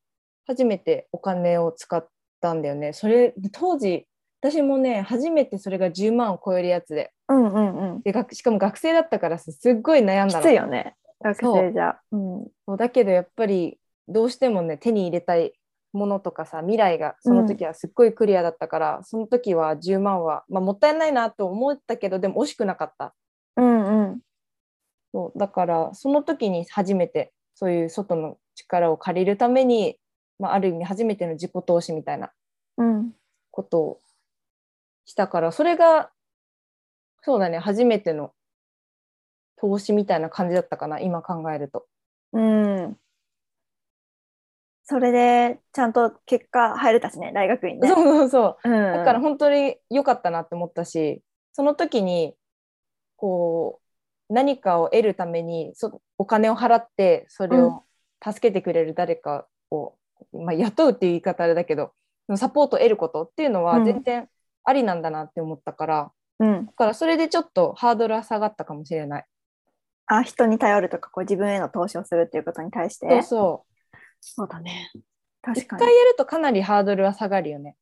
[0.45, 2.07] 初めてお金を使っ
[2.39, 2.93] たんだよね。
[2.93, 4.07] それ当時
[4.41, 8.01] 私もね初めてそれが10万を超えるやつでうんうんうん。
[8.01, 10.95] で学しかも学生だったからさすっごい悩んだきのついよね。
[11.21, 11.97] 学生じゃ。
[12.11, 12.47] うん。
[12.65, 15.53] そうだけどやっぱりどうしてもね手に入れたい
[15.93, 23.15] ものとかさ未来がその時はすっごいクリアだったから、その時は10万は、まあ、もったいないなと思ったけどでも惜しくなかった
[23.55, 24.19] うんうん。
[25.13, 29.97] そうだからその時に初めてそういう外の力を借りるために、
[30.39, 32.31] まあ、ある意味初めての自己投資みたいな
[32.77, 33.11] うん。
[33.51, 34.01] ことを
[35.05, 36.11] したからそれが
[37.23, 38.33] そうだね初めての
[39.59, 41.87] 投資みたいな感じだったかな今考えると。
[42.33, 42.97] うん。
[44.89, 47.89] それで、ちゃんと結果入れたしね、大学院ね。
[47.89, 48.93] そうそうそううん。
[48.93, 51.21] だから本当に良かったなって思ったし
[51.51, 52.35] その時に
[53.17, 53.81] こ
[54.29, 57.83] う何かを得るためにそお金を払ってそれを
[58.23, 59.96] 助けてくれる誰かを、
[60.33, 61.93] まあ、雇うっていう言い方あれだけど
[62.35, 64.27] サポートを得ることっていうのはうん全然
[64.63, 66.65] ありなんだなって思ったから、うん。
[66.65, 69.25] だからそれでちょっとハードルは下がったかもしれない。
[70.07, 73.07] あ、人に頼るとか、こう自分への投資をするっていうことに対して？
[73.09, 74.91] そうそうそうだね。
[74.93, 75.03] 一
[75.41, 75.79] 確かに。
[75.81, 77.75] 回やるとかなりハードルは下がるよね。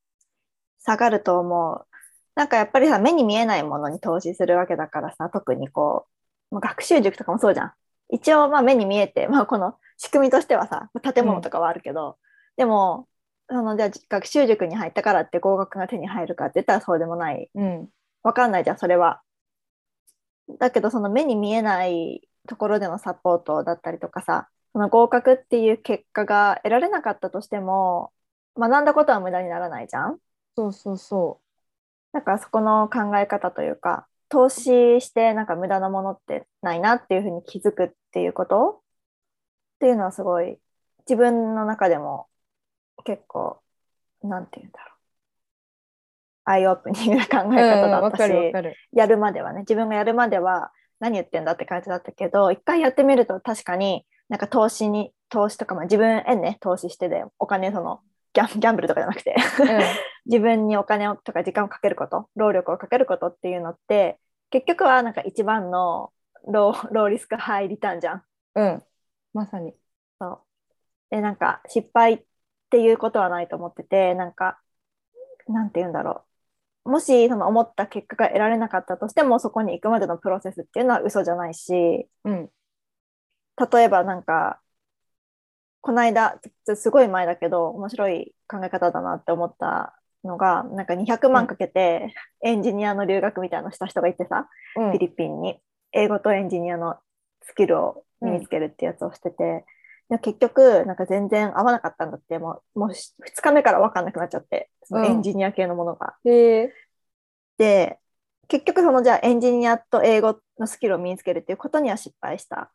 [0.80, 1.88] 下がると思う。
[2.36, 6.06] なんかやっぱりさ、目に見えないものに投資するわけだからさ、特にこ
[6.52, 7.74] う、まあ学習塾とかもそうじゃん。
[8.10, 12.18] 一応、まあ目に見えて、まあこの仕組みとしてはさ、建物とかはあるけど、
[12.58, 13.08] でも、
[13.48, 17.50] あの、じゃあ学習塾に入ったからって合格が手に入るかって言ったらそうでもない。
[17.54, 17.90] うん、
[18.24, 19.22] わかんないじゃん、それは。
[20.60, 28.12] だけど、その目に見えないところでのサポートだったりとかさ、その合格っていう結果が得られなかったとしても、
[28.58, 30.20] 学んだことは無駄にならないじゃん。
[30.56, 31.42] そうそうそ
[32.14, 38.82] だからそこの考え方というか、投資してなんか無駄なものってないなっていうふうに気づくっていうこと
[39.76, 40.60] っていうのはすごい
[41.08, 42.28] 自分の中でも
[43.04, 43.62] 結構、
[44.24, 44.96] なんて言うんだろう。
[46.46, 47.52] アイオープニングな考う。
[47.52, 48.76] うん、え方だったし、わかるわかる。
[48.94, 58.02] やるまではね、自分がやるまでは何言ってんだって感じだったけど、一回やってみると確かになんか投資に、投資とか、まあ、自分へね、投資してでお金その
[58.34, 59.36] ギャンギャンブルとかじゃなくて
[60.26, 66.12] 自分にお金をとか時間をかけること、労力をかけることっていうのって、結局はなんか一番の
[66.48, 68.24] ローローリスクハイリターンじゃん。
[68.56, 68.84] うん、うん、
[69.34, 69.74] まさに。
[70.20, 70.40] そう
[71.10, 72.26] で、なんか失敗
[72.66, 74.60] っていうことはないと思ってて、なんか、
[75.48, 76.24] なんて言うんだろ
[76.86, 76.90] う。
[76.92, 82.50] もしその思った結果が得られなかったとしても、そこに行くまでのプロセスっていうのは嘘じゃないし、うん、
[83.72, 84.62] 例えばなんか、
[85.82, 94.92] この間、すすごい前だけど、面白い考え方だなって思ったのが、なんか200万かけてエンジニアの留学みたいなのした人がいてさ、うん。
[94.92, 95.60] フィリピンに。
[95.92, 96.98] 英語とエンジニアの
[97.44, 99.64] スキルを身につけるってやつをしてて、
[100.10, 102.38] で結局なんか全然合わなかったんだって。
[102.40, 104.70] もうもう2日目から分かんなくなっちゃって。
[104.84, 105.06] そのうん。
[105.08, 106.16] エンジニア系のものが。
[106.26, 106.74] へえ
[107.58, 108.00] で
[108.48, 112.72] 結局そのじゃあエンジニアと英語のスキルを身につけるっていうことには失敗した。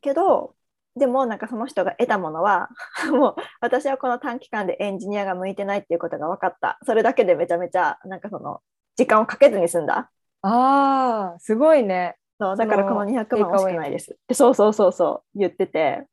[0.00, 0.54] けど
[0.96, 2.68] でもなんかその人が得たものは
[3.10, 6.78] もう私はこの短期間でエンジニアが向いてないっていうことが分かった。
[6.84, 8.60] それだけでめちゃめちゃなんかその
[8.96, 10.10] 時間をかけずに済んだ。
[10.42, 12.16] ああ、すごいね。
[12.38, 14.12] そうだからこの200テイクアウェイ万欲しくないです。
[14.12, 15.38] ってそうそうそうそう。
[15.38, 16.06] 言ってて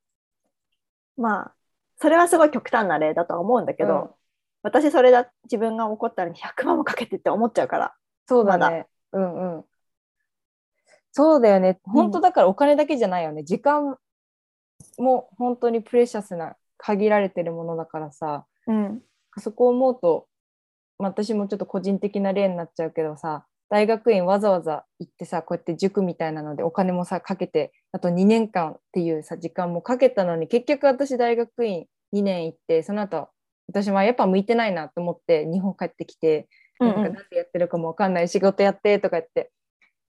[1.18, 1.54] まあ
[2.00, 4.10] それはすごい極端な例だとは思うんだけど、うん
[4.66, 7.94] 私それだ自分が怒ったら200万もかけてって思っちゃうから
[8.28, 8.88] そうだまね。
[9.12, 9.66] うんうん。
[11.12, 11.82] そうだよね。
[11.84, 13.44] 本当だからお金だけじゃないよね。
[13.44, 13.98] 時間
[14.98, 19.02] も本当にプレシャスな限られてるものだからさ、うん
[19.38, 20.28] そこを思うと
[21.00, 33.30] まあ私もちょっと個人的な例になっちゃうけどさ大学院わざわざ行ってさこうやって塾みたいなのでお金もさかけてあと2年間っていうさ時間もかけたのに結局私大学院2年行ってその後
[33.68, 36.48] 私はやっぱ向いてないなと思って日本帰ってきて
[36.80, 39.52] なんかなんでやってるかもわかんない仕事やってとか言って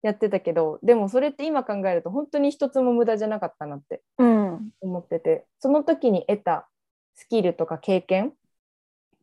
[0.02, 4.70] やってたけどでもそれって今考えると本当に一つも無駄じゃなかったなってうん。
[4.80, 6.68] 思っててその時に得た
[7.14, 8.32] スキルとか経験っ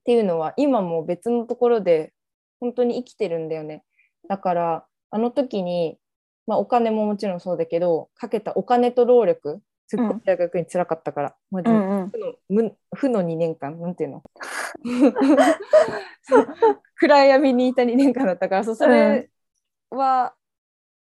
[0.05, 2.13] ていうのは今も別のところで
[2.61, 3.83] 本当に生きてるんだよね
[4.29, 5.97] だからあの時に、
[6.47, 11.69] まあ、お金ももちろんそうだけどかけたお金と労力すっごい大学に辛かったから、うんう
[12.05, 14.23] ん負の無負の2年間なんていうの？
[16.95, 19.31] 暗闇にいた2年間だったからそれ
[19.89, 20.35] は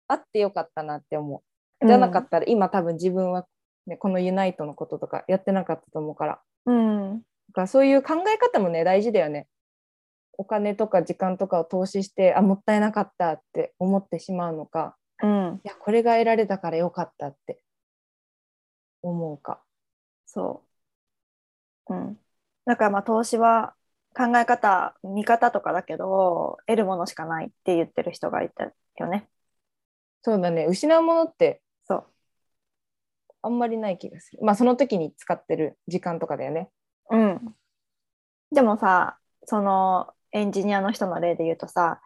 [0.09, 1.42] あってよかったなって思
[1.83, 1.87] う。
[1.87, 3.46] じゃなかったら今多分自分は、
[3.87, 6.40] ね、このユナイトのこととかやってなかったと思うから。
[6.64, 9.46] うんだからそういう考え方もね大事だよね。
[10.38, 17.62] お金とか時間とかを投資してあもったいなかったって思ってしまうのかうんいやこれが得られたからよかったって
[19.02, 19.62] 思うか。
[20.26, 20.64] そ
[21.88, 21.94] う。
[21.94, 22.20] うん。
[22.64, 23.74] だからまあ投資は
[24.16, 29.28] 考え方、見方とかだけど、得るものしかないって言ってる人がいたよね。
[30.22, 32.06] そうだね失うものってそう。
[33.42, 34.42] あんまりない気がする。
[34.42, 36.70] まあその時に使ってる時間とかだよね。
[37.10, 37.56] うん。
[38.52, 42.00] でもさ、そのエンジニアの人の例で言うとさ、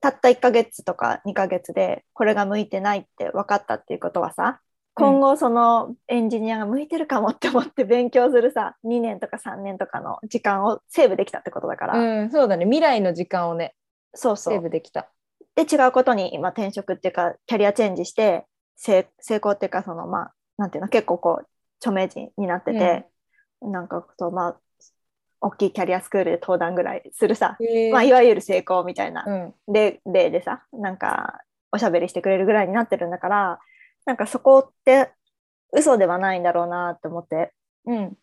[0.00, 4.60] たった1ヶ月とか2ヶ月でこれが向いてないって分かったっていうことはさ、
[4.94, 13.74] 今後そのエンジニアが向いてるかもって思って勉強するさ、2年とか3年とかの時間をセーブできたってことだから、うんそうだね未来の時間をね
[14.14, 14.60] セーそうそう。
[14.60, 15.08] ブできた。
[15.54, 21.46] で違うことに今転職っていうかキャリアチェンジして成成功っていうかそのまあなんていうの結構こう
[21.80, 23.06] 著名人になってて、
[23.60, 24.56] なんかそうまあ
[25.40, 27.56] 大きいキャリアスクールで登壇ぐらいするさ、
[27.92, 29.24] まあ、いわゆる成功みたいな。
[29.26, 29.32] う
[29.70, 29.72] ん。
[29.72, 31.40] 例例でさなんか
[31.72, 33.58] おしゃべりしてくれるぐらいになってるんだから
[34.04, 35.12] なんかそこって
[35.72, 37.52] 嘘ではないんだろうなって思って。
[37.86, 38.16] うん。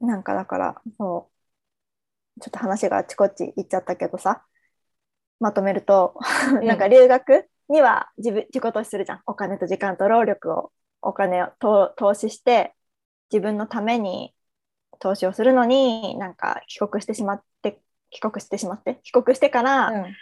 [0.00, 2.40] なんかだからそう。
[2.40, 4.44] ちょっと話があっちこっち行っちゃったけどさ
[5.40, 6.14] まとめると、
[6.60, 6.66] ん。
[6.66, 9.20] なんか留学には自分自己投資するじゃん。
[9.26, 12.74] お金と時間と労力をお金をと投資して
[13.32, 14.33] 自分のために
[15.00, 17.80] 投資をするのになんか帰国してしまって
[18.10, 20.16] 帰国してしまって帰国してから、うん。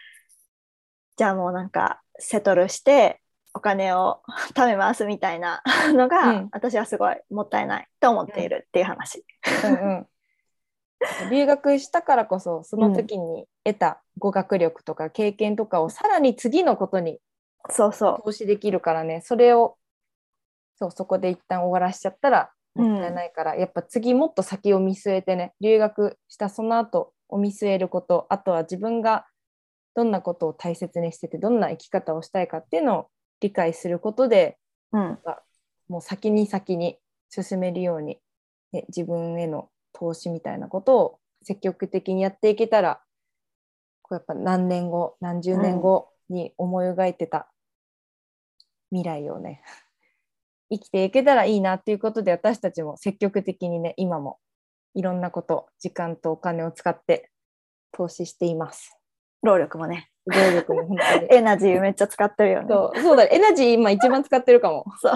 [1.16, 3.20] じゃあもうなんかセトルして
[3.54, 4.22] お金を
[4.54, 6.48] 貯めますみたいな のが、うん。
[6.52, 9.24] 私はすごいもったいないと思っているっていう話。
[9.64, 10.08] うんうん。
[11.30, 17.20] 留学したからこそその時に得た語学力とか経験とかをさらに次のことに
[17.70, 18.22] そうそう。
[18.24, 19.20] 投資できるからね。
[19.20, 19.76] それを
[20.76, 29.26] そうそこで一旦終わらしちゃったらもったいないから、やっぱ次もっと先を見据えてね留学したその後を見据えることあとは自分が
[29.94, 33.06] どんなことを大切にしててどんな生き方をしたいかっていうのを
[33.40, 34.58] 理解することで
[34.92, 35.18] うん、
[35.88, 36.98] もう先に先に
[37.30, 38.18] 進めるように、
[38.72, 43.00] ね、自分への投資みたいなことを積極的にやっていけたら
[44.02, 47.48] こうやっぱ何年後何十年後に思い描いてた
[48.90, 49.62] 未来をね、
[50.72, 54.38] 生きていけたらいいなっていうことで私たちも積極的にね今も
[54.94, 57.30] いろんなこと時間とお金を使って
[57.92, 58.98] 投資しています。
[59.42, 60.08] 労力もね。
[60.24, 62.68] 労力も本当に エナジーめっちゃ使ってるよね。
[62.70, 64.84] そうそうだねエナジー今一番使ってるかも。
[65.00, 65.14] そう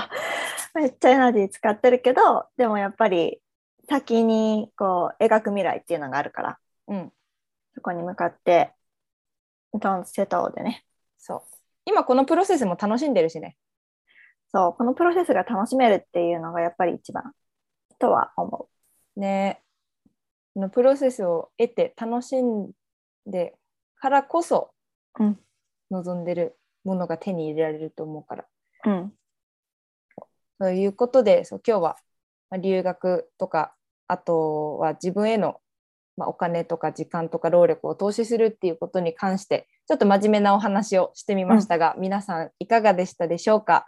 [0.75, 3.41] めっちゃエナジー使ってるけどでもやっぱり
[3.89, 7.13] 先にこう描く未来っていうのがあるからうん
[7.75, 8.73] そこに向かって
[9.73, 10.85] ドンセトでね
[11.17, 11.43] そう
[11.87, 13.57] 今このプロセスも楽しんでるしね。
[14.49, 17.33] そうこのプロセスが楽しめるっていうのがやっぱり一番
[17.99, 18.69] とは思
[19.17, 19.63] ね
[20.55, 22.71] このプロセスを得て楽しん
[23.27, 23.55] で
[23.97, 24.71] からこそ
[25.19, 25.39] うん
[25.91, 28.45] 望んでるものが手に入れられると思うから。
[28.87, 28.91] う。
[28.91, 29.13] うん
[30.59, 31.97] ということでそう今日は
[32.49, 33.75] まあ留学とか
[34.09, 35.61] あとは自分への、
[36.17, 43.87] まあ、お金とか時間とか労力を投資するっていうことに関してちょっと真面目なお話をしてみましたが、皆さんいかがでしたでしょうか？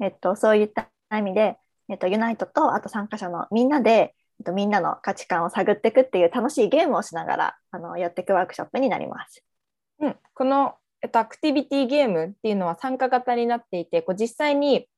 [0.00, 1.56] えっと、そういった意味で、
[1.88, 9.42] えっと、ユナイトとあと参加者のみんなで、えっと、みんなの価値観を探っていくっていう楽しいゲームをしながらあのやっていくワークショップになります。
[10.00, 14.88] うん、この、えっと、アクティビティゲームっていうのは参加型になっていて、こう実際に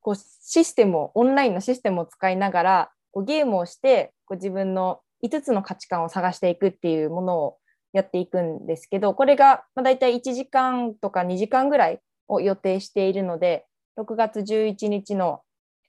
[0.00, 7.58] こうシステムを、オンラインのシステムを使いながら、こうゲームをしてこう自分の5つの価値観を探していくっていうものを
[7.92, 13.66] やっていくんですけど、これがまあ大体1時間とか2時間ぐらいを予定しているので、
[13.98, 15.40] 6月11日の、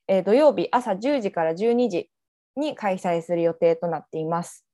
[0.08, 2.10] えー土曜日朝10時から12時
[2.56, 4.65] に開催する予定となっています。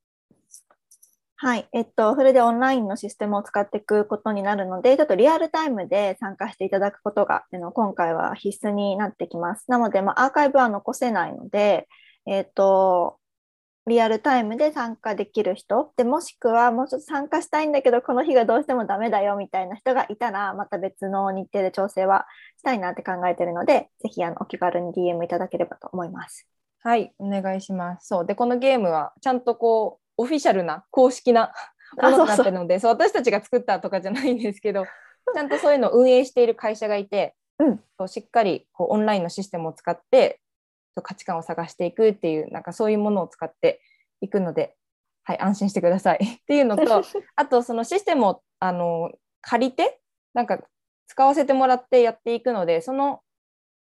[1.44, 9.66] はい、えっと、それでオンラインのシステムを使っていくことになるので、ちょっとリアルタイムで参加していただくことが、あの今回は必須になってきます。
[9.68, 11.88] なので、まあ、アーカイブは残せないので、
[12.28, 13.18] えっと、
[13.88, 22.28] リアルタイムで参加できる人、でもしくはもうちょっと参加したいんだけど、この日がどうしてもダメだよみたいな人がいたら、また別の日程で調整は
[22.60, 26.48] したいなって考えているので、ぜひあのお気軽に DM いただければと思います。
[26.84, 28.06] はい、お願いします。
[28.10, 28.26] そう。
[28.28, 31.52] で、このゲームはちゃんとこう、オフィシャルな公式な
[31.98, 34.86] ものになってるので、そう私たちが作ったとかじゃないんですけど、
[35.34, 38.08] ちゃんとそういうのを運営している会社がいて、うん。
[38.08, 40.42] しっかりこうオンラインのシステムを使って
[41.04, 43.82] 価値観を探していくっていう、なんかそういうものを使って
[44.22, 44.76] いくので、
[45.24, 46.20] はい、安心してください。
[46.42, 47.04] っていうのと、
[47.36, 49.12] あとそのシステムをあの
[49.42, 50.00] 借りて、
[50.34, 50.60] なんか
[51.08, 53.22] 使わせてもらってやっていくので、その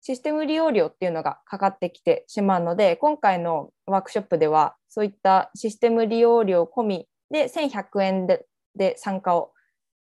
[0.02, 8.45] システム利用料っていうのがかかってきてしまうので、今回のワークショップでは、そういったシステム利用料込みで1100円で
[8.76, 9.52] で参加を、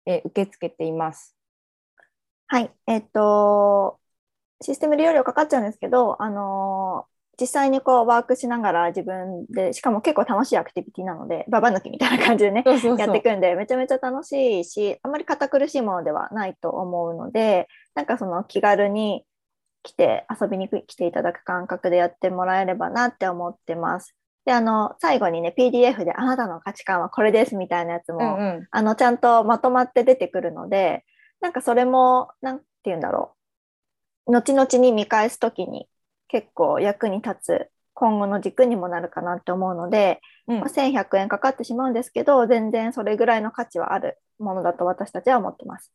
[0.07, 1.36] えー受け付けています。
[2.49, 3.99] はい、えっと、
[4.62, 12.64] システム利用料かかっちゃうんですけど、あのー実際にこうワークしながら自分で、しかも結構楽しいアクティビティなので、ババ抜きみたいな感じでね、
[12.97, 19.26] やっていくんで、めちゃめちゃ楽しいし、あんまり堅苦しいものではないと思うので、なんかその気軽に
[19.87, 24.16] 来て遊びに来ていただく感覚でやってもらえればなって思ってます。
[24.45, 31.05] で、あの、最後にね、PDF であなたの価値観はこれですみたいなやつも、うんうんあの、ちゃんとまとまって出てくるので、
[31.41, 33.37] なんかそれも、なんて言うんだろ
[34.26, 34.32] う。
[34.32, 35.89] 後々に見返すときに
[36.26, 45.93] 結構役に立つ今後の軸にもなるかなって思うので、うんまあ、1100円かかってしまうんですけど、全然それぐらいの価値はあるものだと私たちは思ってます。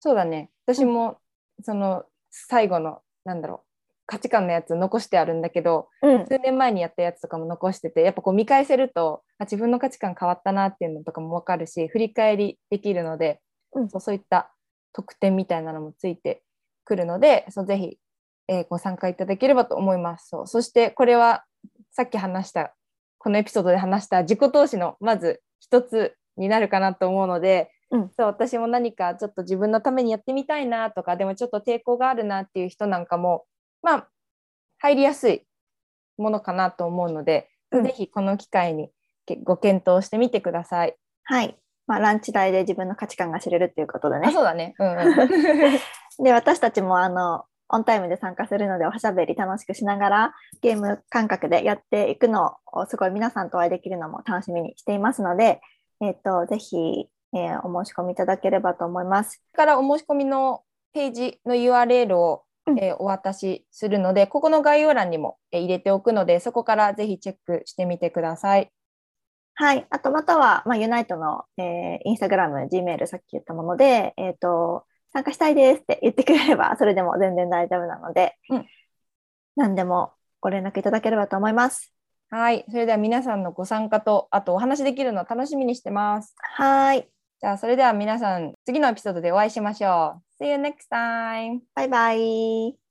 [0.00, 0.50] そうだね。
[0.66, 1.18] 私も、
[1.62, 2.04] その
[2.46, 3.68] 最後の、なんだろう、
[4.06, 6.26] 価値観のやつ残してあるんだけど、うん。
[6.26, 13.40] 数年前にやったやつとかも残してて、やっぱこう見返せると、あ自分の価値観変わったなっていうのとかも分かるし、振り返りできるので、
[13.72, 14.50] うんそうそういった
[14.94, 16.42] 特典みたいなのもついて
[16.84, 17.98] くるので、そうぜひ、
[18.48, 20.28] えーご参加いただければと思います。
[20.28, 21.44] そうそしてこれは
[21.90, 22.74] さっき話した、
[23.18, 33.44] このエピソードで話した自己投資のまず一つになるかなと思うので、うんそう私も何かちょっと自分のためにやってみたいなとか、でもちょっと抵抗があるなっていう人なんかも、
[33.82, 34.08] まあ、
[34.78, 35.42] 入りやすい
[36.16, 38.90] ものかなと思うので、うんぜひこの機会に
[39.26, 40.96] けご検討してみてください。
[41.24, 41.56] はい。
[41.86, 44.32] まあ、ランチ代で自分の価値観が知れるっていうことであね。
[44.32, 44.74] そうだね。
[44.78, 55.60] うんうん、 で、私たちもあの、オンタイムで参加するので、おしゃべり楽しくしながら、ゲーム感覚でやっていくのを、すごい皆さんとお会いできるのも楽しみにしていますので、
[56.00, 59.42] えっ、と、ぜひ、えーお申し込みいただければと思います。
[59.52, 60.62] からお申し込みの
[60.92, 68.70] ページの URL を、うんえーお渡しするので、ここの概要欄にも、えー入れておくので、そこからぜひチェックしてみてください。
[69.54, 69.86] はい。
[69.90, 78.66] あと、または、まあ、ユナイトの、えーインスタグラム、Gmail、さっき言ったもので、えっ、と、参加したいですって言ってくれれば、 それでも全然大丈夫なので、うん
[79.56, 81.92] 何でもご連絡いただければと思います。
[82.30, 82.64] はい。
[82.70, 86.34] それでは皆さんのご参加と、あとお話できるのを楽しみにしてます。
[86.38, 87.10] はい。
[87.40, 90.44] じゃあ、それでは皆さん、次のエピソードでお会いしましょう。
[90.44, 91.60] See you next time!
[91.74, 92.87] バイバイ。